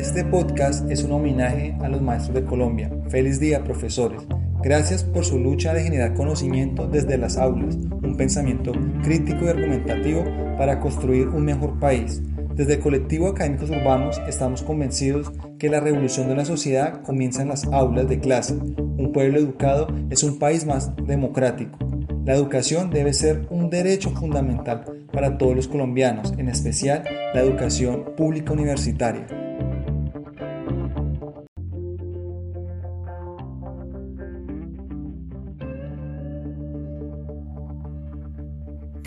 [0.00, 2.90] Este podcast es un homenaje a los maestros de Colombia.
[3.10, 4.22] Feliz día, profesores.
[4.62, 8.72] Gracias por su lucha de generar conocimiento desde las aulas, un pensamiento
[9.04, 10.24] crítico y argumentativo
[10.56, 12.22] para construir un mejor país.
[12.54, 17.48] Desde el colectivo Académicos Urbanos estamos convencidos que la revolución de una sociedad comienza en
[17.48, 18.54] las aulas de clase.
[18.54, 21.78] Un pueblo educado es un país más democrático.
[22.24, 24.82] La educación debe ser un derecho fundamental
[25.12, 29.39] para todos los colombianos, en especial la educación pública universitaria.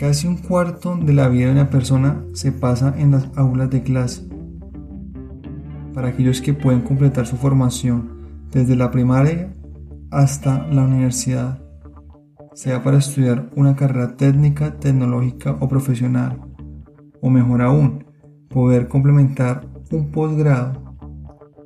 [0.06, 3.82] Casi un cuarto de la vida de una persona se pasa en las aulas de
[3.82, 4.28] clase.
[5.94, 8.10] Para aquellos que pueden completar su formación
[8.50, 9.56] desde la primaria
[10.10, 11.58] hasta la universidad,
[12.52, 16.38] sea para estudiar una carrera técnica, tecnológica o profesional,
[17.22, 18.04] o mejor aún,
[18.50, 20.98] poder complementar un posgrado,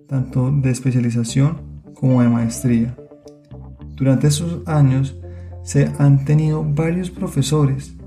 [0.06, 2.97] tanto de especialización como de maestría.
[3.97, 5.19] Durante esos años
[5.64, 7.97] se han tenido varios profesores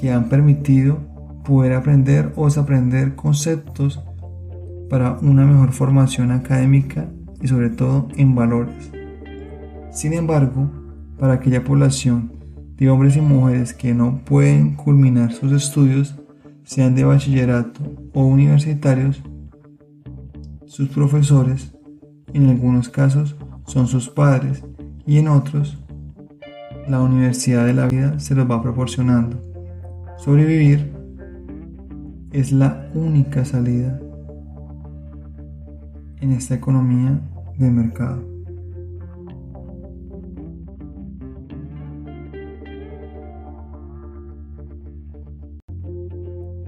[0.00, 0.98] que han permitido
[1.44, 4.00] poder aprender o desaprender conceptos
[4.88, 7.08] para una mejor formación académica
[7.40, 8.90] y sobre todo en valores.
[9.92, 10.70] Sin embargo,
[11.18, 12.32] para aquella población
[12.76, 16.16] de hombres y mujeres que no pueden culminar sus estudios,
[16.64, 17.80] sean de bachillerato
[18.14, 19.22] o universitarios,
[20.66, 21.74] sus profesores,
[22.32, 24.64] en algunos casos, son sus padres
[25.04, 25.78] y en otros,
[26.88, 29.49] la universidad de la vida se los va proporcionando.
[30.22, 30.92] Sobrevivir
[32.30, 33.98] es la única salida
[36.20, 37.18] en esta economía
[37.56, 38.22] de mercado.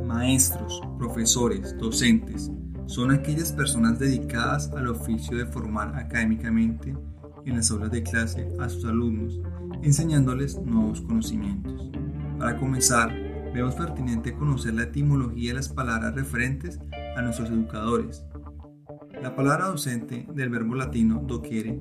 [0.07, 2.51] Maestros, profesores, docentes
[2.87, 6.97] son aquellas personas dedicadas al oficio de formar académicamente
[7.45, 9.43] en las aulas de clase a sus alumnos,
[9.83, 11.91] enseñándoles nuevos conocimientos.
[12.39, 13.22] Para comenzar,
[13.53, 16.81] vemos pertinente conocer la etimología de las palabras referentes
[17.17, 18.25] a nuestros educadores.
[19.21, 21.79] La palabra docente del verbo latino docere,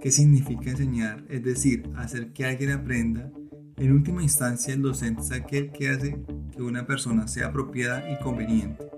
[0.00, 3.30] que significa enseñar, es decir, hacer que alguien aprenda,
[3.76, 6.24] en última instancia el docente es aquel que hace
[6.54, 8.88] que una persona sea apropiada y conveniente.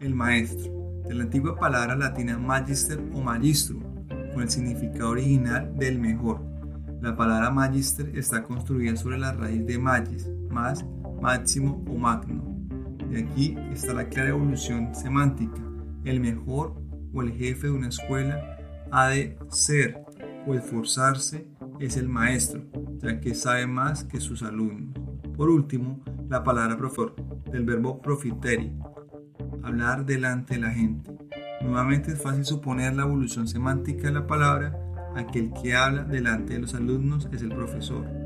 [0.00, 3.82] El maestro, de la antigua palabra latina magister o magistrum,
[4.32, 6.44] con el significado original del mejor.
[7.00, 10.84] La palabra magister está construida sobre la raíz de magis, más
[11.20, 12.44] máximo o magno.
[13.10, 15.60] Y aquí está la clara evolución semántica.
[16.04, 16.80] El mejor
[17.12, 18.58] o el jefe de una escuela
[18.90, 20.02] ha de ser
[20.46, 21.46] o esforzarse
[21.80, 22.62] es el maestro,
[22.98, 24.94] ya que sabe más que sus alumnos.
[25.36, 27.14] Por último, la palabra profesor,
[27.50, 28.72] del verbo profiteri,
[29.62, 31.16] hablar delante de la gente.
[31.62, 34.78] Nuevamente es fácil suponer la evolución semántica de la palabra,
[35.16, 38.17] aquel que habla delante de los alumnos es el profesor.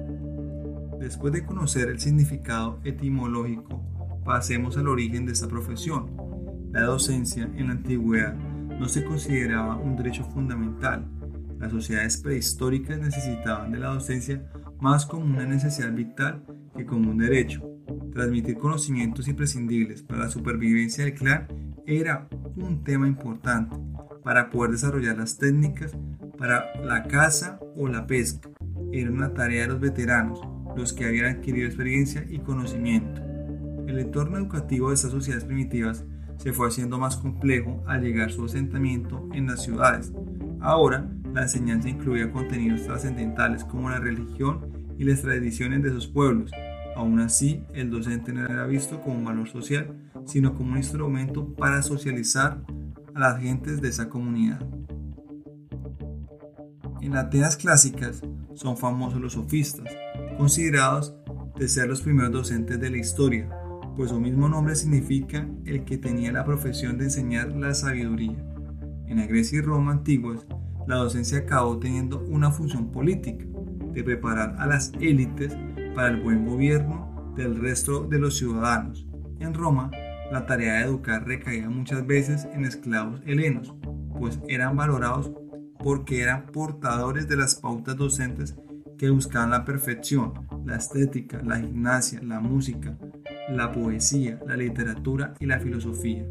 [1.02, 3.82] Después de conocer el significado etimológico,
[4.24, 6.12] pasemos al origen de esta profesión.
[6.70, 11.04] La docencia en la antigüedad no se consideraba un derecho fundamental.
[11.58, 14.48] Las sociedades prehistóricas necesitaban de la docencia
[14.80, 16.44] más como una necesidad vital
[16.76, 17.68] que como un derecho.
[18.12, 21.48] Transmitir conocimientos imprescindibles para la supervivencia del clan
[21.84, 23.76] era un tema importante
[24.22, 25.96] para poder desarrollar las técnicas
[26.38, 28.50] para la caza o la pesca.
[28.92, 33.22] Era una tarea de los veteranos los que habían adquirido experiencia y conocimiento.
[33.86, 36.04] El entorno educativo de estas sociedades primitivas
[36.36, 40.12] se fue haciendo más complejo al llegar su asentamiento en las ciudades.
[40.60, 46.50] Ahora, la enseñanza incluía contenidos trascendentales como la religión y las tradiciones de sus pueblos.
[46.94, 49.96] Aún así, el docente no era visto como un valor social,
[50.26, 52.62] sino como un instrumento para socializar
[53.14, 54.60] a las gentes de esa comunidad.
[57.00, 58.22] En las Atenas clásicas
[58.54, 59.88] son famosos los sofistas,
[60.36, 61.16] considerados
[61.58, 63.48] de ser los primeros docentes de la historia,
[63.96, 68.36] pues su mismo nombre significa el que tenía la profesión de enseñar la sabiduría.
[69.06, 70.46] En la Grecia y Roma antiguas,
[70.86, 73.44] la docencia acabó teniendo una función política,
[73.92, 75.54] de preparar a las élites
[75.94, 79.06] para el buen gobierno del resto de los ciudadanos.
[79.38, 79.90] En Roma,
[80.30, 83.74] la tarea de educar recaía muchas veces en esclavos helenos,
[84.18, 85.30] pues eran valorados
[85.82, 88.56] porque eran portadores de las pautas docentes
[88.98, 90.32] que buscaban la perfección,
[90.64, 92.96] la estética, la gimnasia, la música,
[93.50, 96.24] la poesía, la literatura y la filosofía.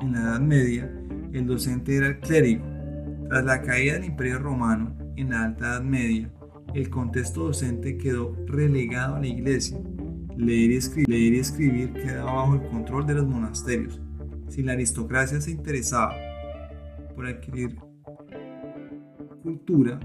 [0.00, 0.90] En la Edad Media,
[1.32, 2.64] el docente era el clérigo.
[3.28, 6.30] Tras la caída del Imperio Romano, en la Alta Edad Media,
[6.74, 9.78] el contexto docente quedó relegado a la iglesia.
[10.36, 14.00] Leer y, escribir, escribir quedaba bajo el control de los monasterios.
[14.48, 16.16] si la aristocracia se interesaba
[17.14, 17.76] por adquirir
[19.42, 20.00] cultura,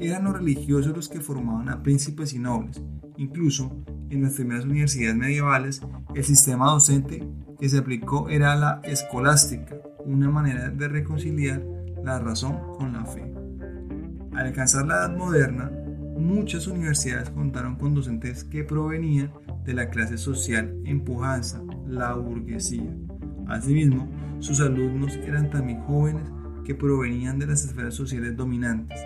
[0.00, 2.82] eran los religiosos los que formaban a príncipes y nobles.
[3.16, 5.82] Incluso en las primeras universidades medievales,
[6.14, 7.26] el sistema docente
[7.58, 11.62] que se aplicó era la escolástica, una manera de reconciliar
[12.02, 13.30] la razón con la fe.
[14.32, 15.70] Al alcanzar la edad moderna,
[16.18, 19.30] muchas universidades contaron con docentes que provenían
[19.64, 22.94] de la clase social en pujanza, la burguesía.
[23.48, 24.08] Asimismo,
[24.38, 26.30] sus alumnos eran también jóvenes
[26.64, 28.98] que provenían de las esferas sociales dominantes,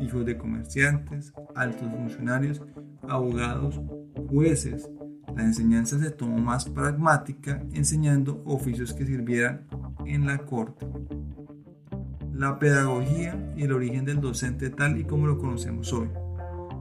[0.00, 2.62] hijos de comerciantes, altos funcionarios,
[3.08, 3.80] abogados,
[4.28, 4.88] jueces.
[5.36, 9.66] La enseñanza se tomó más pragmática, enseñando oficios que sirvieran
[10.06, 10.86] en la corte.
[12.32, 16.08] La pedagogía y el origen del docente tal y como lo conocemos hoy.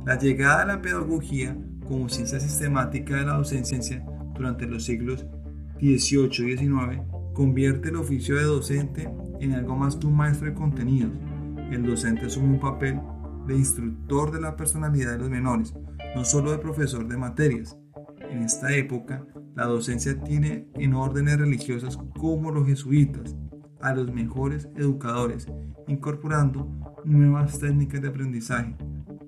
[0.06, 1.57] La llegada de la pedagogía
[1.88, 4.04] como ciencia sistemática de la docencia
[4.36, 5.25] durante los siglos
[5.80, 7.01] XVIII y XIX
[7.33, 11.12] convierte el oficio de docente en algo más que un maestro de contenidos.
[11.71, 13.00] El docente asume un papel
[13.45, 15.74] de instructor de la personalidad de los menores,
[16.16, 17.77] no solo de profesor de materias.
[18.30, 19.25] En esta época,
[19.56, 23.36] la docencia tiene en órdenes religiosas como los jesuitas
[23.81, 25.48] a los mejores educadores,
[25.88, 26.68] incorporando
[27.06, 28.75] nuevas técnicas de aprendizaje,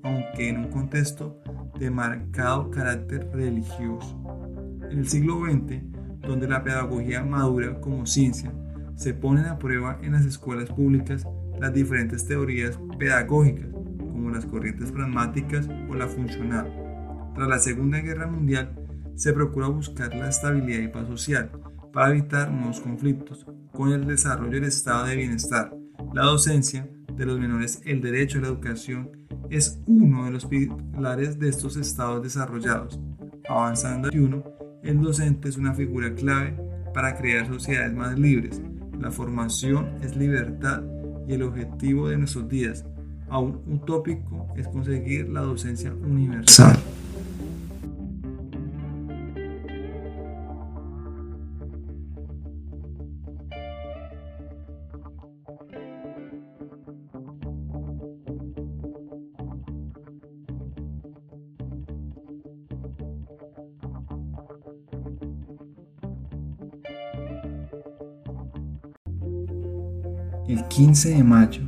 [0.04, 1.40] aunque en un contexto
[1.80, 4.20] de marcado carácter religioso.
[4.90, 5.84] En el siglo XX,
[6.28, 8.52] donde la pedagogía madura como ciencia,
[8.96, 11.26] se ponen a prueba en las escuelas públicas
[11.62, 16.74] las diferentes teorías pedagógicas, como las corrientes pragmáticas o la funcional.
[17.36, 18.76] Tras la Segunda Guerra Mundial,
[19.16, 21.52] se procura buscar la estabilidad y paz social
[21.94, 25.72] para evitar nuevos conflictos, con el desarrollo del estado de bienestar,
[26.14, 29.12] la docencia de los menores, el derecho a la educación
[29.50, 33.00] es uno de los pilares de estos estados desarrollados.
[33.48, 34.44] Avanzando al 21,
[34.84, 36.58] el docente es una figura clave
[36.94, 38.62] para crear sociedades más libres.
[39.00, 40.82] La formación es libertad
[41.28, 42.86] y el objetivo de nuestros días,
[43.30, 46.78] aún utópico, es conseguir la docencia universal.
[70.84, 71.62] 15 de mayo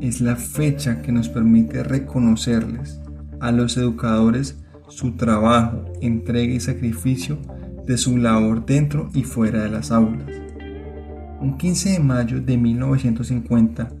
[0.00, 3.00] es la fecha que nos permite reconocerles
[3.38, 7.38] a los educadores su trabajo, entrega y sacrificio
[7.86, 10.28] de su labor dentro y fuera de las aulas.
[11.40, 13.92] Un 15 de mayo de 1950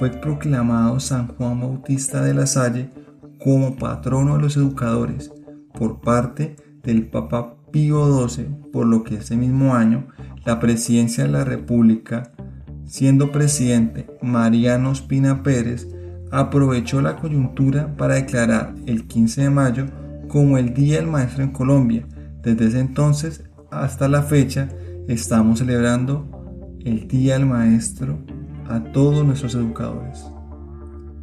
[0.00, 2.90] fue proclamado San Juan Bautista de la Salle
[3.38, 5.30] como patrono de los educadores
[5.74, 10.08] por parte del Papa Pío XII, por lo que ese mismo año
[10.44, 12.32] la presidencia de la República
[12.90, 15.86] siendo presidente Mariano Espina Pérez,
[16.32, 19.86] aprovechó la coyuntura para declarar el 15 de mayo
[20.28, 22.04] como el Día del Maestro en Colombia.
[22.42, 24.68] Desde ese entonces hasta la fecha
[25.06, 28.18] estamos celebrando el Día del Maestro
[28.68, 30.24] a todos nuestros educadores.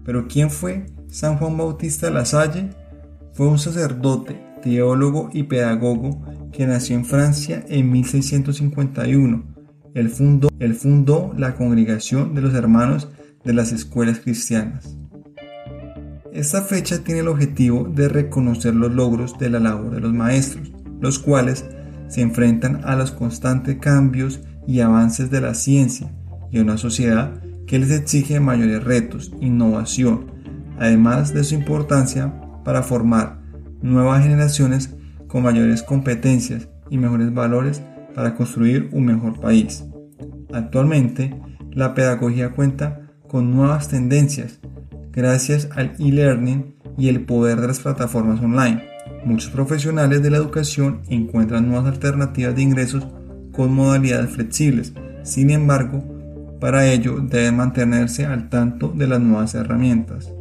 [0.06, 2.70] Pero ¿quién fue San Juan Bautista de la Salle?
[3.34, 6.24] Fue un sacerdote, teólogo y pedagogo
[6.54, 9.57] que nació en Francia en 1651
[10.00, 10.10] él
[10.76, 13.10] fundó, la congregación de los hermanos
[13.44, 14.96] de las escuelas cristianas.
[16.32, 20.72] Esta fecha tiene el objetivo de reconocer los logros de la labor de los maestros,
[21.00, 21.66] los cuales
[22.10, 26.14] se enfrentan a los constantes cambios y avances de la ciencia
[26.52, 30.32] y a una sociedad que les exige mayores retos, innovación,
[30.78, 33.40] además de su importancia para formar
[33.82, 34.94] nuevas generaciones
[35.28, 37.82] con mayores competencias y mejores valores
[38.18, 39.86] para construir un mejor país.
[40.52, 41.40] Actualmente,
[41.72, 44.60] la pedagogía cuenta con nuevas tendencias
[45.12, 48.82] gracias al e-learning y el poder de las plataformas online.
[49.24, 53.08] Muchos profesionales de la educación encuentran nuevas alternativas de ingresos
[53.52, 54.94] con modalidades flexibles.
[55.22, 56.04] Sin embargo,
[56.60, 60.34] para ello deben mantenerse al tanto de las nuevas herramientas.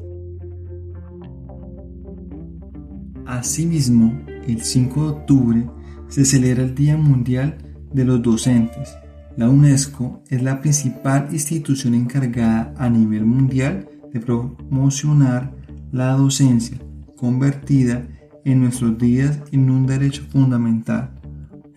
[3.27, 5.67] Asimismo, el 5 de octubre
[6.09, 7.59] se celebra el Día Mundial
[7.97, 8.95] de los docentes.
[9.39, 15.55] La UNESCO es la principal institución encargada a nivel mundial de promocionar
[15.93, 16.79] la docencia,
[17.17, 18.07] convertida
[18.45, 21.11] en nuestros días en un derecho fundamental,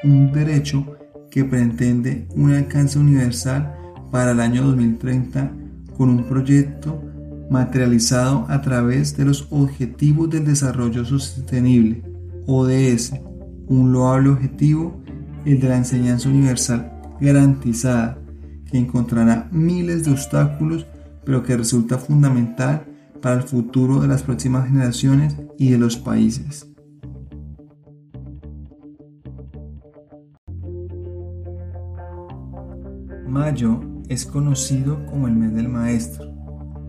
[0.03, 0.85] un derecho
[1.31, 3.73] que pretende un alcance universal
[4.11, 5.53] para el año 2030
[5.95, 7.01] con un proyecto
[7.49, 12.03] materializado a través de los Objetivos del Desarrollo Sostenible,
[12.45, 13.13] ODS,
[13.67, 14.98] un loable objetivo
[15.45, 18.17] el de la enseñanza universal garantizada
[18.69, 20.85] que encontrará miles de obstáculos,
[21.25, 22.85] pero que resulta fundamental
[23.21, 26.67] para el futuro de las próximas generaciones y de los países.
[33.27, 36.33] Mayo es conocido como el mes del maestro.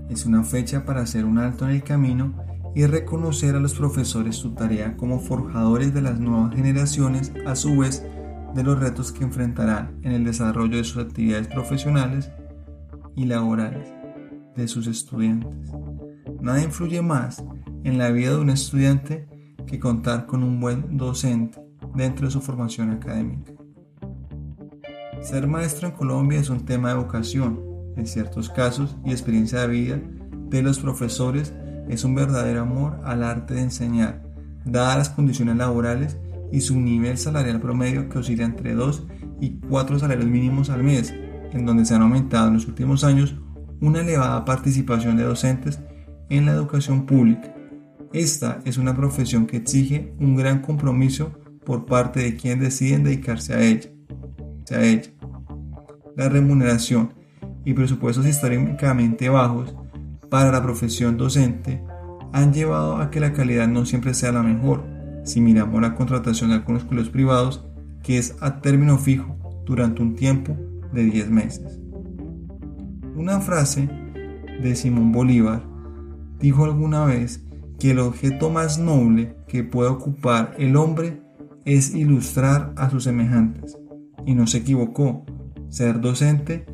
[0.08, 2.34] Es una fecha para hacer un alto en el camino
[2.74, 7.76] y reconocer a los profesores su tarea como forjadores de las nuevas generaciones, a su
[7.76, 8.04] vez
[8.54, 12.30] de los retos que enfrentarán en el desarrollo de sus actividades profesionales
[13.16, 13.88] y laborales
[14.56, 15.70] de sus estudiantes.
[16.40, 17.44] Nada influye más
[17.84, 19.28] en la vida de un estudiante
[19.66, 21.60] que contar con un buen docente
[21.94, 23.52] dentro de su formación académica.
[25.20, 27.60] Ser maestro en Colombia es un tema de vocación,
[27.96, 30.00] en ciertos casos, y experiencia de vida
[30.48, 31.54] de los profesores
[31.88, 34.22] es un verdadero amor al arte de enseñar,
[34.64, 36.18] dadas las condiciones laborales
[36.52, 39.06] y su nivel salarial promedio que oscila entre 2
[39.40, 41.14] y 4 salarios mínimos al mes,
[41.52, 43.36] en donde se han aumentado en los últimos años
[43.80, 45.80] una elevada participación de docentes
[46.28, 47.54] en la educación pública.
[48.12, 51.32] Esta es una profesión que exige un gran compromiso
[51.64, 53.90] por parte de quienes deciden dedicarse a ella.
[54.70, 55.10] A ella.
[56.16, 57.14] La remuneración
[57.64, 59.74] y presupuestos históricamente bajos
[60.28, 61.82] para la profesión docente
[62.32, 64.84] han llevado a que la calidad no siempre sea la mejor.
[65.30, 67.64] Si miramos la contratación de algunos colegios privados,
[68.02, 70.56] que es a término fijo durante un tiempo
[70.92, 71.78] de 10 meses.
[73.14, 73.88] Una frase
[74.60, 75.62] de Simón Bolívar
[76.40, 77.46] dijo alguna vez
[77.78, 81.22] que el objeto más noble que puede ocupar el hombre
[81.64, 83.78] es ilustrar a sus semejantes.
[84.26, 85.24] Y no se equivocó.
[85.68, 86.66] Ser docente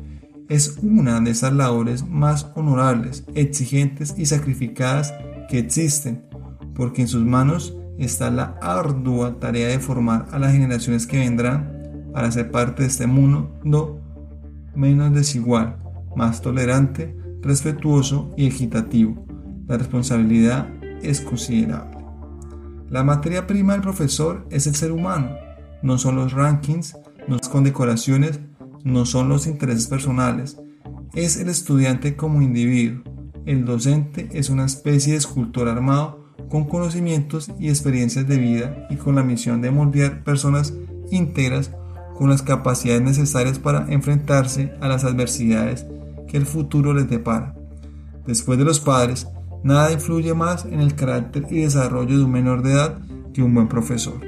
[0.49, 5.13] es una de esas labores más honorables, exigentes y sacrificadas
[5.47, 6.25] que existen,
[6.73, 12.09] porque en sus manos está la ardua tarea de formar a las generaciones que vendrán
[12.13, 13.59] para ser parte de este mundo
[14.75, 15.77] menos desigual,
[16.15, 19.25] más tolerante, respetuoso y equitativo.
[19.67, 20.67] La responsabilidad
[21.01, 21.97] es considerable.
[22.89, 25.31] La materia prima del profesor es el ser humano,
[25.81, 26.95] no son los rankings,
[27.27, 28.39] no son condecoraciones,
[28.83, 30.57] no son los intereses personales,
[31.13, 33.03] es el estudiante como individuo.
[33.45, 36.16] El docente es una especie de escultor armado
[36.49, 40.73] con conocimientos y experiencias de vida y con la misión de moldear personas
[41.11, 41.71] íntegras
[42.17, 45.85] con las capacidades necesarias para enfrentarse a las adversidades
[46.27, 47.55] que el futuro les depara.
[48.25, 49.27] Después de los padres,
[49.63, 52.99] nada influye más en el carácter y desarrollo de un menor de edad
[53.33, 54.19] que un buen profesor.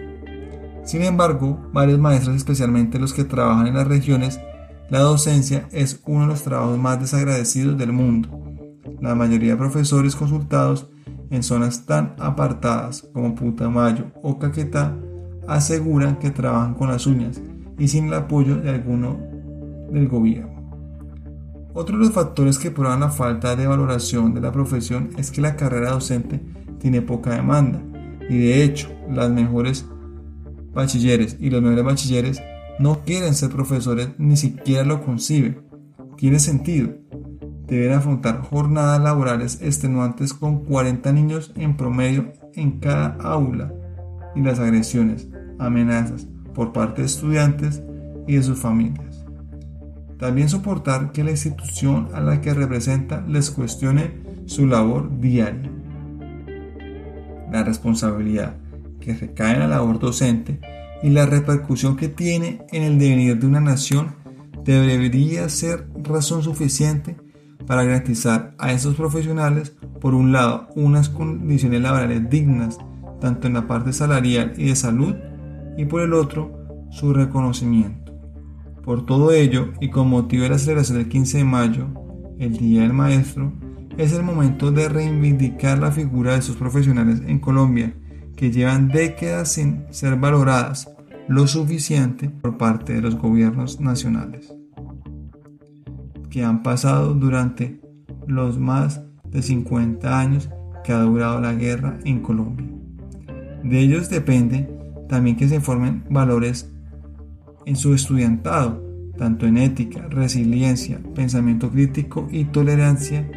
[0.84, 4.40] Sin embargo, varios maestros, especialmente los que trabajan en las regiones,
[4.90, 8.30] la docencia es uno de los trabajos más desagradecidos del mundo.
[9.02, 10.88] La mayoría de profesores consultados
[11.30, 14.96] en zonas tan apartadas como Putamayo o Caquetá
[15.48, 17.42] aseguran que trabajan con las uñas
[17.78, 19.18] y sin el apoyo de alguno
[19.92, 20.60] del gobierno.
[21.74, 25.42] Otro de los factores que prueban la falta de valoración de la profesión es que
[25.42, 26.42] la carrera docente
[26.80, 27.82] tiene poca demanda
[28.30, 29.86] y de hecho las mejores
[30.74, 32.42] bachilleres y los mejores bachilleres
[32.80, 35.62] no quieren ser profesores, ni siquiera lo conciben.
[36.16, 36.94] Tiene sentido.
[37.70, 43.72] Deben afrontar jornadas laborales extenuantes con 40 niños en promedio en cada aula
[44.36, 45.28] y las agresiones,
[45.60, 47.84] amenazas por parte de estudiantes
[48.28, 49.24] y de sus familias.
[50.18, 55.72] También soportar que la institución a la que representa les cuestione su labor diaria.
[57.52, 58.56] La responsabilidad
[59.00, 60.60] que recae en la labor docente
[61.04, 64.16] y la repercusión que tiene en el devenir de una nación
[64.66, 67.16] debería ser razón suficiente
[67.66, 72.78] para garantizar a esos profesionales, por un lado, unas condiciones laborales dignas,
[73.20, 75.16] tanto en la parte salarial y de salud,
[75.78, 78.14] y por el otro, su reconocimiento.
[78.84, 81.88] Por todo ello, y con motivo de la celebración del 15 de mayo,
[82.40, 83.54] el Día del Maestro,
[83.98, 87.94] es el momento de reivindicar la figura de esos profesionales en Colombia
[88.36, 90.90] que llevan décadas sin ser valoradas
[91.28, 94.56] lo suficiente por parte de los gobiernos nacionales,
[96.30, 97.82] que han pasado durante
[98.28, 100.50] los más de 50 años
[100.84, 102.68] que ha durado la guerra en Colombia.
[103.64, 104.70] De ellos depende
[105.08, 106.72] también que se formen valores
[107.66, 108.84] en su estudiantado,
[109.18, 113.30] tanto en ética, resiliencia, pensamiento crítico y tolerancia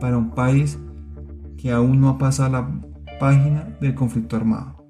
[0.00, 0.78] para un país
[1.56, 2.80] que aún no ha pasado la
[3.18, 4.84] página del conflicto armado.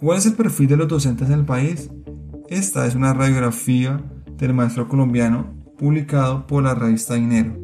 [0.00, 1.90] ¿Cuál es el perfil de los docentes en el país?
[2.48, 4.02] Esta es una radiografía
[4.36, 7.56] del maestro colombiano publicado por la revista Dinero.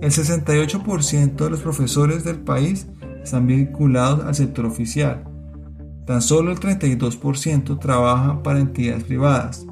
[0.00, 2.86] El 68% de los profesores del país
[3.22, 5.24] están vinculados al sector oficial.
[6.06, 9.66] Tan solo el 32% trabaja para entidades privadas.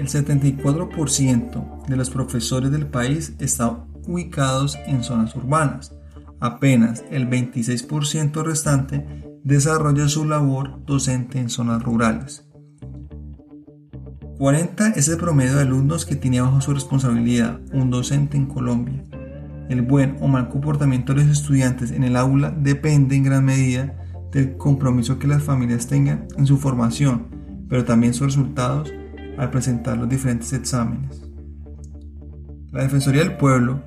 [0.00, 5.94] el 74% de los profesores del país están ubicados en zonas urbanas.
[6.40, 9.06] Apenas el 26% restante
[9.44, 12.46] desarrolla su labor docente en zonas rurales.
[14.40, 19.04] 40 es el promedio de alumnos que tiene bajo su responsabilidad un docente en Colombia.
[19.68, 23.98] El buen o mal comportamiento de los estudiantes en el aula depende en gran medida
[24.32, 27.26] del compromiso que las familias tengan en su formación,
[27.68, 28.90] pero también sus resultados
[29.36, 31.22] al presentar los diferentes exámenes.
[32.72, 33.82] La Defensoría del Pueblo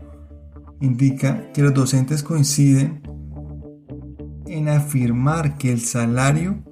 [0.81, 3.01] indica que los docentes coinciden
[4.45, 6.63] en afirmar que el salario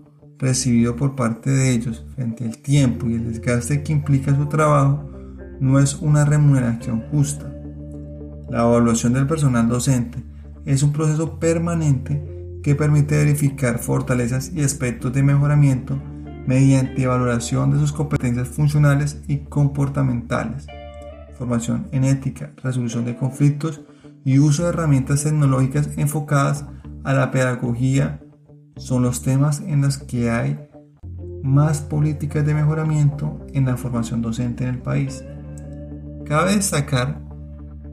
[0.41, 5.07] recibido por parte de ellos frente al tiempo y el desgaste que implica su trabajo
[5.59, 7.53] no es una remuneración justa.
[8.49, 10.17] La evaluación del personal docente
[10.65, 16.01] es un proceso permanente que permite verificar fortalezas y aspectos de mejoramiento
[16.47, 20.65] mediante valoración de sus competencias funcionales y comportamentales,
[21.37, 23.81] formación en ética, resolución de conflictos
[24.25, 26.65] y uso de herramientas tecnológicas enfocadas
[27.03, 28.21] a la pedagogía
[28.77, 30.59] son los temas en los que hay
[31.43, 35.23] más políticas de mejoramiento en la formación docente en el país.
[36.25, 37.21] Cabe destacar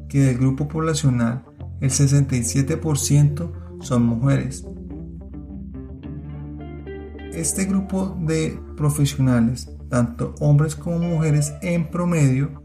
[0.08, 1.44] que del grupo poblacional
[1.80, 4.66] el 67% son mujeres.
[7.32, 12.64] Este grupo de profesionales, tanto hombres como mujeres en promedio,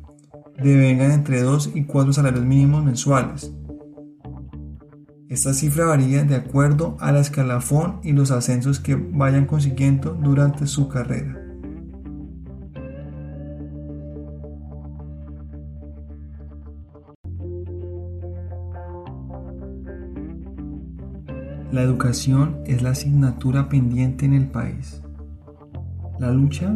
[0.61, 3.53] devengan entre 2 y 4 salarios mínimos mensuales.
[5.33, 10.67] Esta cifra varía de acuerdo a la escalafón y los ascensos que vayan consiguiendo durante
[10.67, 11.41] su carrera.
[21.71, 25.01] La educación es la asignatura pendiente en el país.
[26.19, 26.71] La lucha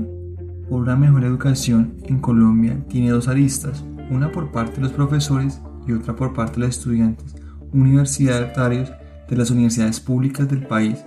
[0.68, 5.62] por una mejor educación en Colombia tiene dos aristas, una por parte de los profesores
[5.86, 7.37] y otra por parte de los estudiantes
[7.73, 8.91] universitarios
[9.27, 11.03] de las universidades públicas del país,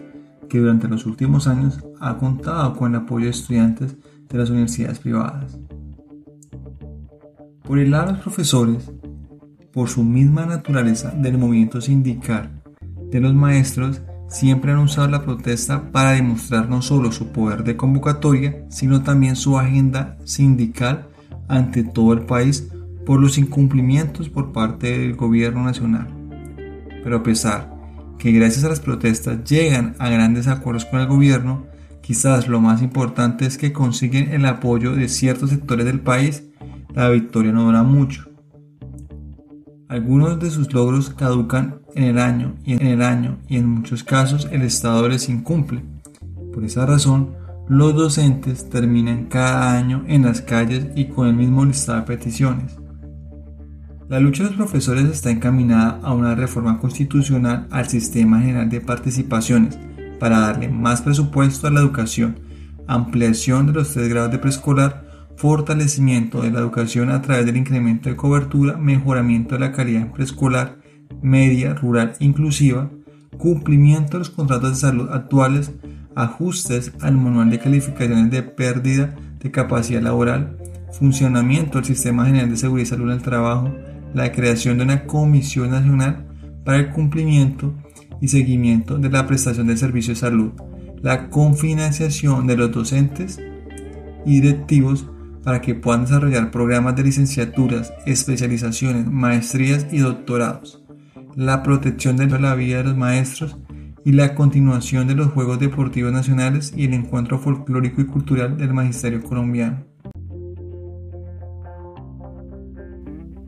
[0.49, 3.97] que durante los últimos años ha contado con el apoyo de estudiantes
[4.29, 5.59] de las universidades privadas.
[7.63, 8.91] Por el lado de los profesores,
[9.73, 12.61] por su misma naturaleza del movimiento sindical
[13.11, 17.77] de los maestros siempre han usado la protesta para demostrar no solo su poder de
[17.77, 21.09] convocatoria, sino también su agenda sindical
[21.49, 22.69] ante todo el país
[23.05, 26.20] por los incumplimientos por parte del gobierno nacional.
[27.03, 27.71] Pero a pesar
[28.19, 31.67] que gracias a las protestas llegan a grandes acuerdos con el gobierno,
[32.03, 36.45] quizás lo más importante es que consiguen el apoyo de ciertos sectores del país,
[36.95, 38.29] la victoria no dura mucho.
[39.89, 44.05] Algunos de sus logros caducan en el año y en el año y en muchos
[44.05, 45.83] casos el Estado les incumple.
[46.53, 47.35] Por esa razón,
[47.69, 52.77] los docentes terminan cada año en las calles y con el mismo listado de peticiones.
[54.11, 58.81] La lucha de los profesores está encaminada a una reforma constitucional al sistema general de
[58.81, 59.79] participaciones
[60.19, 62.41] para darle más presupuesto a la educación,
[62.89, 68.09] ampliación de los tres grados de preescolar, fortalecimiento de la educación a través del incremento
[68.09, 70.79] de cobertura, mejoramiento de la calidad preescolar,
[71.23, 72.91] media, rural inclusiva,
[73.39, 75.71] cumplimiento de los contratos de salud actuales,
[76.17, 80.57] ajustes al manual de calificaciones de pérdida de capacidad laboral,
[80.99, 83.73] funcionamiento del Sistema General de Seguridad y Salud en el Trabajo,
[84.15, 86.27] la creación de una Comisión Nacional
[86.65, 87.75] para el cumplimiento
[88.21, 90.53] y seguimiento de la prestación de servicios de salud,
[91.03, 93.41] la confinanciación de los docentes
[94.27, 95.07] y directivos
[95.43, 100.83] para que puedan desarrollar programas de licenciaturas, especializaciones, maestrías y doctorados,
[101.35, 103.57] la protección de la vida de los maestros
[104.05, 108.75] y la continuación de los Juegos Deportivos Nacionales y el encuentro folclórico y cultural del
[108.75, 109.90] magisterio colombiano.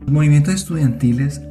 [0.03, 1.41] Los movimientos estudiantiles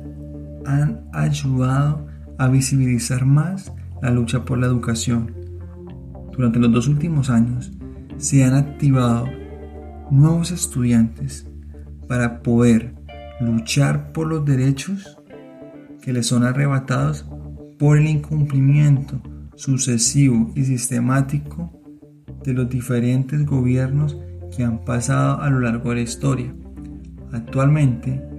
[0.67, 2.07] han ayudado
[2.39, 5.33] a visibilizar más la lucha por la educación.
[6.37, 7.73] Durante los dos últimos años
[8.19, 9.27] se han activado
[10.11, 11.49] nuevos estudiantes
[12.09, 12.95] para poder
[13.41, 15.17] luchar por los derechos
[16.03, 17.25] que les son arrebatados
[17.79, 19.23] por el incumplimiento
[19.55, 21.73] sucesivo y sistemático
[22.45, 24.19] de los diferentes gobiernos
[24.55, 26.55] que han pasado a lo largo de la historia.
[27.33, 28.32] Actualmente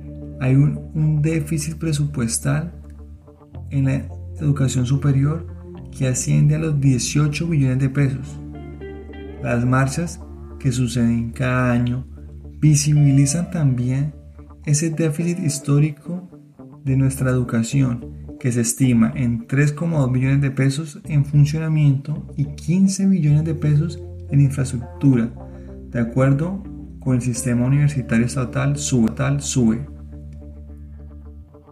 [0.43, 2.73] hay un, déficit presupuestal
[3.69, 4.09] en la
[4.41, 5.47] educación superior
[5.97, 8.41] que asciende a los 18 billones de pesos.
[9.41, 10.19] Las marchas
[10.59, 12.05] que suceden cada año
[12.59, 14.13] visibilizan también
[14.65, 16.29] ese déficit histórico
[16.83, 23.07] de nuestra educación que se estima en 3,2 billones de pesos en funcionamiento y 15
[23.07, 25.33] billones de pesos en infraestructura,
[25.89, 26.61] de acuerdo
[26.99, 29.92] con el sistema universitario estatal sube.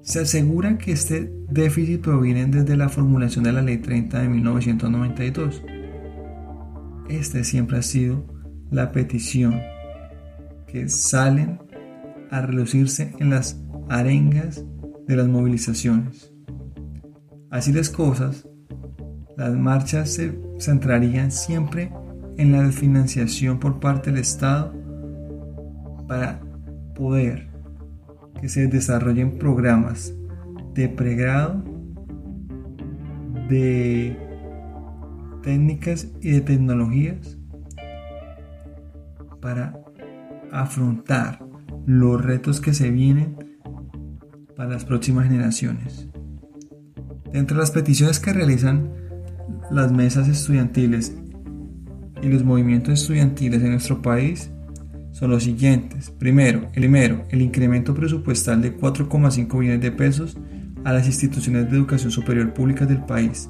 [0.02, 5.64] Se asegura que este déficit proviene desde la formulación de la Ley 30 de 1992.
[7.08, 8.26] Este siempre ha sido
[8.72, 9.62] la petición
[10.66, 11.60] que salen
[12.32, 14.66] a relucirse en las arengas
[15.08, 16.34] de las movilizaciones.
[17.52, 18.48] Así las cosas,
[19.38, 21.92] las marchas se centrarían siempre
[22.38, 24.74] en la financiación por parte del Estado
[26.08, 26.40] para
[26.96, 27.51] poder
[28.42, 30.14] que se desarrollen programas
[30.74, 31.64] de pregrado,
[33.48, 34.18] de
[35.44, 37.38] técnicas y de tecnologías
[39.42, 39.80] para
[40.52, 41.40] afrontar
[41.86, 43.36] los retos que se vienen
[44.56, 46.08] para las próximas generaciones.
[47.34, 48.92] Entre las peticiones que realizan
[49.70, 51.16] las mesas estudiantiles
[52.22, 54.52] y los movimientos estudiantiles en nuestro país
[55.12, 56.12] son los siguientes.
[56.12, 60.38] Primero, el primero, el incremento presupuestal de 4,5 billones de pesos
[60.84, 63.50] a las instituciones de educación superior públicas del país.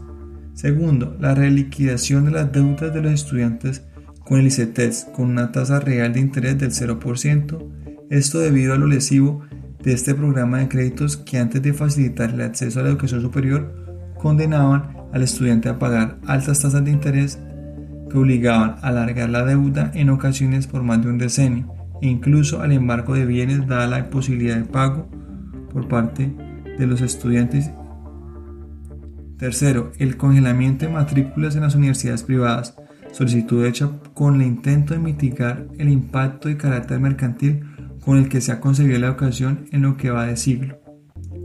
[0.54, 3.84] Segundo, la reliquidación de las deudas de los estudiantes
[4.26, 7.70] con el ICETEX con una tasa real de interés del 0%,
[8.10, 9.42] esto debido a lo lesivo
[9.84, 14.14] de este programa de créditos que antes de facilitar el acceso a la educación superior
[14.18, 17.40] condenaban al estudiante a pagar altas tasas de interés
[18.12, 22.62] que obligaban a alargar la deuda en ocasiones por más de un decenio e incluso
[22.62, 25.10] al embargo de bienes dada la posibilidad de pago
[25.72, 26.34] por parte
[26.78, 27.72] de los estudiantes.
[29.38, 32.76] Tercero, el congelamiento de matrículas en las universidades privadas,
[33.12, 37.64] solicitud hecha con el intento de mitigar el impacto de carácter mercantil
[38.04, 40.80] con el que se ha concebido la educación en lo que va de siglo.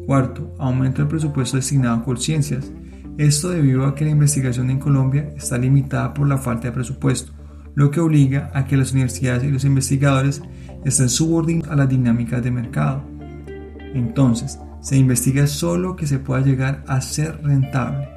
[0.07, 2.73] Cuarto, aumento del presupuesto destinado a conciencias
[3.19, 7.33] esto debido a que la investigación en Colombia está limitada por la falta de presupuesto,
[7.75, 10.43] lo que obliga a que las universidades y los investigadores
[10.85, 13.05] estén subordinados a las dinámicas de mercado.
[13.95, 18.09] Entonces, se investiga solo que se pueda llegar a ser rentable.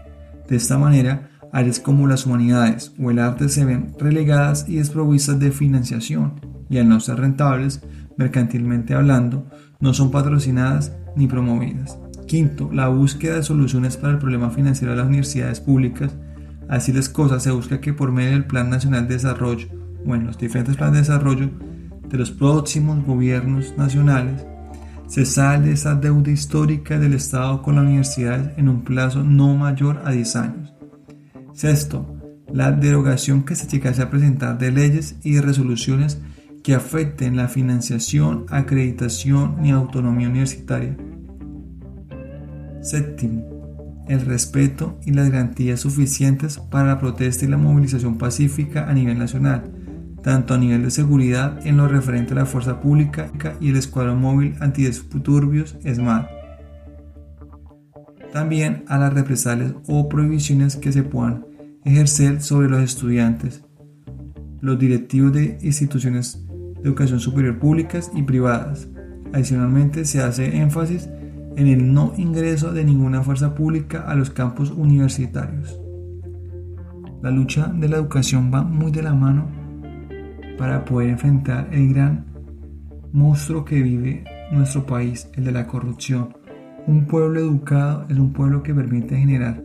[0.48, 5.40] De esta manera, áreas como las humanidades o el arte se ven relegadas y desprovistas
[5.40, 7.82] de financiación, y al no ser rentables,
[8.18, 9.48] mercantilmente hablando,
[9.80, 11.98] no son patrocinadas ni promovidas.
[12.30, 16.15] Quinto, la búsqueda de soluciones para el problema financiero de las universidades públicas.
[16.68, 19.68] Así las cosas, se busca que por medio del Plan Nacional de Desarrollo
[20.06, 21.50] o en los diferentes planes de desarrollo
[22.08, 24.46] de los próximos gobiernos nacionales,
[25.08, 30.04] se sale esa deuda histórica del Estado con las universidades en un plazo no mayor
[30.06, 30.74] a 10 años.
[31.54, 32.15] Sexto,
[32.54, 36.22] la derogación que se llegase a presentar de leyes y resoluciones
[36.63, 40.96] que afecten la financiación, acreditación ni autonomía universitaria.
[42.82, 48.94] Séptimo, el respeto y las garantías suficientes para la protesta y la movilización pacífica a
[48.94, 49.72] nivel nacional,
[50.24, 54.20] tanto a nivel de seguridad en lo referente a la fuerza pública y el escuadrón
[54.20, 56.26] móvil antidisturbios ESMAD.
[58.34, 61.46] También a las represalias o prohibiciones que se puedan
[61.86, 63.63] ejercer sobre los estudiantes,
[64.62, 68.88] los directivos de instituciones de educación superior públicas y privadas.
[69.34, 71.10] Adicionalmente se hace énfasis
[71.60, 75.78] en el no ingreso de ninguna fuerza pública a los campos universitarios.
[77.22, 79.45] La lucha de la educación va muy de la mano
[80.58, 82.28] para poder enfrentar el gran
[83.12, 86.34] monstruo que vive nuestro país, el de la corrupción.
[86.88, 89.62] Un pueblo educado es un pueblo que permite generar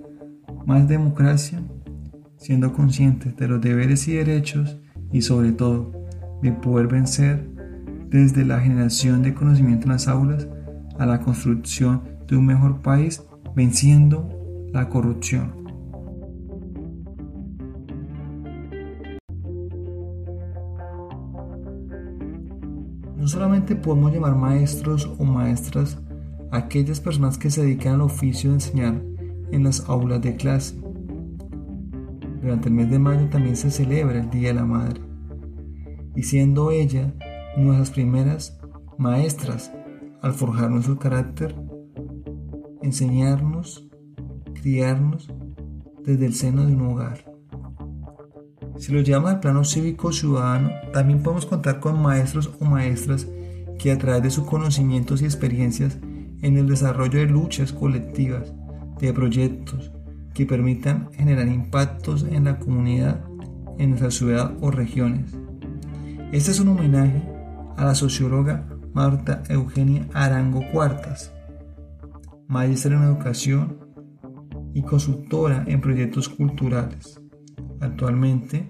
[0.66, 1.62] más democracia,
[2.38, 4.80] siendo conscientes de los deberes y derechos
[5.12, 5.92] y sobre todo
[6.42, 7.48] de poder vencer
[8.08, 10.48] desde la generación de conocimiento en las aulas
[10.98, 13.22] a la construcción de un mejor país
[13.54, 14.28] venciendo
[14.72, 15.64] la corrupción.
[23.16, 25.98] No solamente podemos llamar maestros o maestras
[26.50, 29.02] a aquellas personas que se dedican al oficio de enseñar
[29.50, 30.78] en las aulas de clase.
[32.42, 35.00] Durante el mes de mayo también se celebra el Día de la Madre,
[36.14, 37.14] y siendo ella
[37.56, 38.60] nuestras primeras
[38.98, 39.72] maestras
[40.24, 41.54] al forjar nuestro carácter,
[42.80, 43.86] enseñarnos,
[44.54, 45.30] criarnos
[46.02, 47.30] desde el seno de un hogar.
[48.78, 53.28] Si lo llama al plano cívico ciudadano, también podemos contar con maestros o maestras
[53.78, 55.98] que a través de sus conocimientos y experiencias
[56.40, 58.54] en el desarrollo de luchas colectivas,
[58.98, 59.92] de proyectos
[60.32, 63.22] que permitan generar impactos en la comunidad,
[63.76, 65.36] en nuestra ciudad o regiones.
[66.32, 67.22] Este es un homenaje
[67.76, 71.32] a la socióloga Marta Eugenia Arango Cuartas,
[72.46, 73.78] maestra en educación
[74.72, 77.20] y consultora en proyectos culturales.
[77.80, 78.68] Actualmente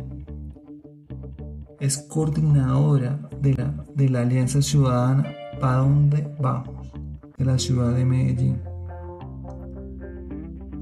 [1.78, 6.90] es coordinadora de la, de la Alianza Ciudadana ¿Para dónde vamos?
[7.36, 8.62] de la ciudad de Medellín.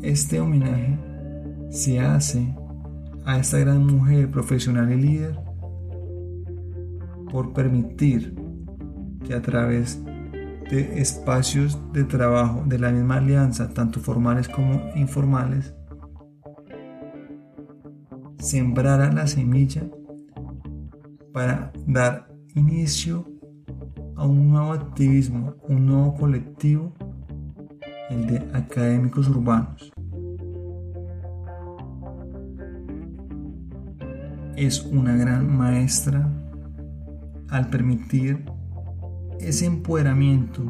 [0.03, 0.99] Este homenaje
[1.71, 2.55] se hace
[3.25, 5.41] a esta gran mujer profesional y líder
[7.31, 8.42] por permitir
[9.27, 10.03] que a través
[10.71, 15.75] de espacios de trabajo de la misma alianza, tanto formales como informales,
[18.39, 19.83] sembrara la semilla
[21.33, 23.25] para dar inicio
[24.17, 26.93] a un nuevo activismo, un nuevo colectivo,
[28.11, 29.93] el de académicos urbanos.
[34.57, 36.31] Es una gran maestra
[37.49, 38.45] al permitir
[39.43, 40.63] ese empoderamiento,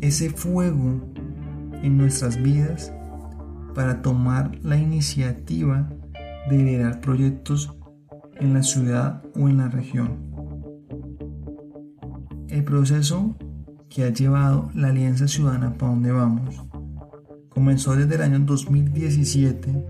[0.00, 1.00] ese fuego
[1.82, 2.92] en nuestras vidas
[3.74, 5.88] para tomar la iniciativa
[6.50, 7.74] de liderar proyectos
[8.40, 10.18] en la ciudad o en la región.
[12.48, 13.36] El proceso
[13.88, 16.62] que ha llevado la Alianza Ciudadana para donde vamos
[17.48, 19.84] comenzó desde el año 2017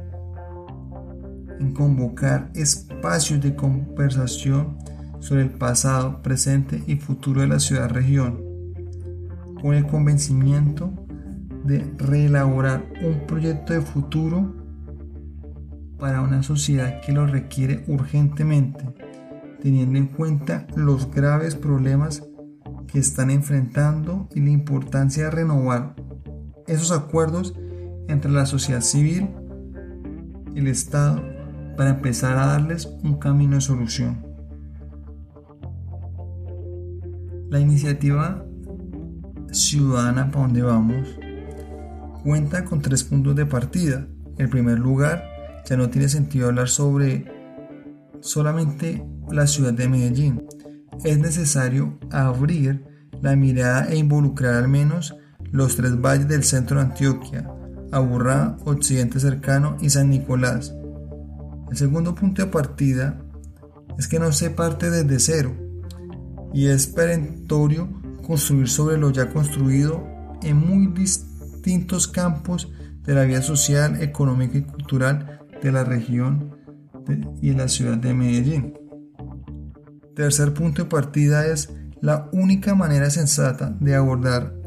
[1.61, 4.79] en convocar espacios de conversación
[5.21, 8.43] sobre el pasado, presente y futuro de la ciudad-región,
[9.61, 10.93] con el convencimiento
[11.65, 14.55] de reelaborar un proyecto de futuro
[15.99, 18.85] para una sociedad que lo requiere urgentemente,
[19.61, 22.23] teniendo en cuenta los graves problemas
[22.87, 25.95] que están enfrentando y la importancia de renovar
[26.67, 27.55] esos acuerdos
[28.09, 29.29] entre la sociedad civil
[30.55, 31.23] y el Estado
[31.77, 34.28] para empezar a darles un camino de solución.
[37.51, 38.45] La iniciativa
[39.53, 41.09] ciudadana para donde vamos
[42.23, 44.07] cuenta con tres puntos de partida.
[44.37, 45.25] En primer lugar,
[45.65, 47.25] ya no tiene sentido hablar sobre
[48.21, 50.45] solamente la ciudad de Medellín.
[51.05, 52.85] Es necesario abrir
[53.23, 55.17] la mirada e involucrar al menos
[55.51, 57.51] los tres valles del centro de Antioquia,
[57.93, 60.75] Aburrá, Occidente Cercano y San Nicolás.
[61.71, 63.23] El segundo punto de partida
[63.99, 65.68] es que no se parte desde cero,
[66.53, 67.89] y es perentorio
[68.27, 70.07] construir sobre lo ya construido
[70.43, 72.71] en muy distintos campos
[73.03, 76.57] de la vida social, económica y cultural de la región
[77.41, 78.75] y la ciudad de Medellín.
[80.15, 84.59] Tercer punto de partida es la única manera sensata de abordar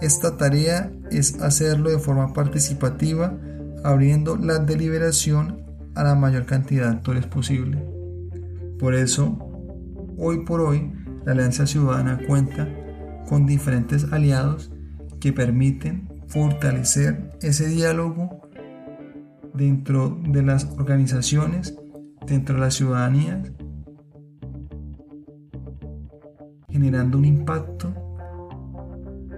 [0.00, 3.38] esta tarea es hacerlo de forma participativa,
[3.84, 5.62] abriendo la deliberación
[5.94, 7.82] a la mayor cantidad de actores posible.
[8.78, 9.38] Por eso,
[10.18, 10.92] hoy por hoy,
[11.24, 12.68] la Alianza Ciudadana cuenta
[13.28, 14.70] con diferentes aliados
[15.20, 18.42] que permiten fortalecer ese diálogo
[19.54, 21.78] dentro de las organizaciones,
[22.26, 23.52] dentro de las ciudadanías,
[26.68, 27.94] generando un impacto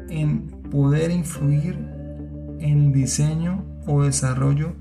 [0.09, 1.77] en poder influir
[2.59, 4.75] en el diseño o desarrollo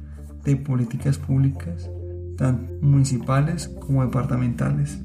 [0.44, 1.90] de políticas públicas,
[2.38, 5.05] tanto municipales como departamentales.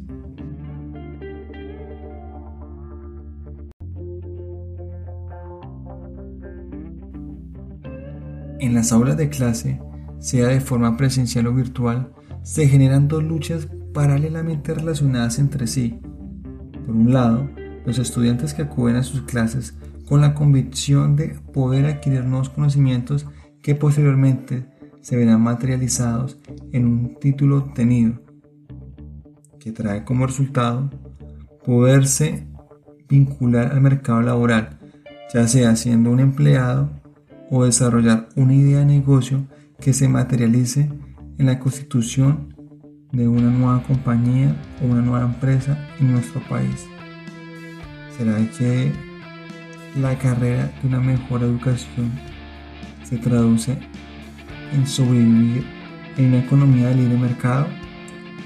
[8.61, 9.81] En las aulas de clase,
[10.19, 15.99] sea de forma presencial o virtual, se generan dos luchas paralelamente relacionadas entre sí.
[16.85, 17.49] Por un lado,
[17.87, 23.27] los estudiantes que acuden a sus clases con la convicción de poder adquirir nuevos conocimientos
[23.63, 24.67] que posteriormente
[25.01, 26.37] se verán materializados
[26.73, 28.21] en un título obtenido,
[29.59, 30.91] que trae como resultado
[31.65, 32.47] poderse
[33.09, 34.79] vincular al mercado laboral,
[35.33, 37.00] ya sea siendo un empleado
[37.51, 39.47] o desarrollar una idea de negocio
[39.81, 40.89] que se materialice
[41.39, 42.55] en la constitución
[43.13, 46.87] de una nueva compañía o una nueva empresa en nuestro país.
[48.17, 48.93] ¿Será que
[50.01, 52.13] la carrera de una mejor educación
[53.03, 53.77] se traduce
[54.73, 55.65] en sobrevivir
[56.17, 57.67] en una economía de libre mercado?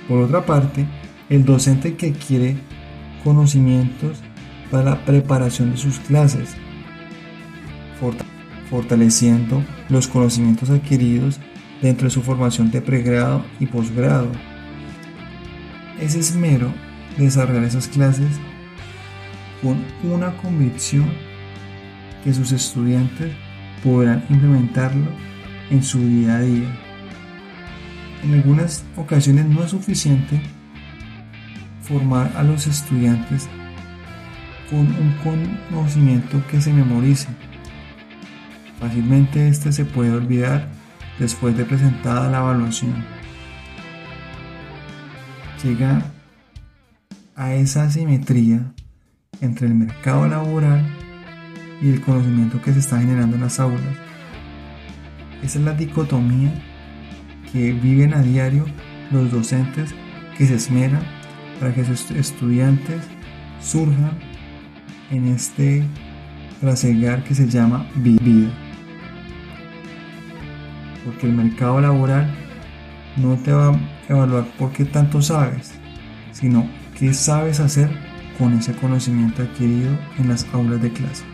[0.09, 0.87] Por otra parte,
[1.29, 2.57] el docente que quiere
[3.23, 4.23] conocimientos
[4.71, 6.55] para la preparación de sus clases,
[8.75, 11.39] fortaleciendo los conocimientos adquiridos
[11.81, 14.33] dentro de su formación de pregrado y posgrado.
[16.01, 16.75] Es esmero
[17.17, 18.27] desarrollar esas clases
[19.63, 21.09] con una convicción
[22.25, 23.33] que sus estudiantes
[23.85, 25.07] podrán implementarlo
[25.71, 26.81] en su día a día.
[28.25, 30.41] En algunas ocasiones no es suficiente
[31.81, 33.49] formar a los estudiantes
[34.69, 35.15] con un
[35.71, 37.29] conocimiento que se memorice
[38.85, 40.69] Fácilmente este se puede olvidar
[41.19, 42.93] después de presentada la evaluación.
[45.63, 46.03] Llega
[47.35, 48.75] a esa asimetría
[49.41, 50.87] entre el mercado laboral
[51.81, 53.81] y el conocimiento que se está generando en las aulas.
[55.43, 56.53] Esa es la dicotomía
[57.55, 58.67] que viven a diario
[59.11, 59.95] los docentes
[60.37, 61.03] que se esmeran
[61.59, 63.01] para que sus estudiantes
[63.63, 64.19] surjan
[65.11, 65.87] en este
[66.61, 68.53] trasegar que se llama vida.
[71.05, 72.35] Porque el mercado laboral
[73.17, 75.75] no te va a evaluar por qué tanto sabes,
[76.33, 77.91] sino qué sabes hacer
[78.39, 81.34] con ese conocimiento adquirido en las aulas de clase.